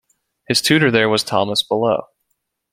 [0.47, 2.07] His tutor there was Thomas Balogh.